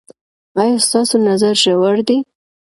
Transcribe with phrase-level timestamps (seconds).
[0.59, 2.17] ایا ستاسو نظر ژور دی؟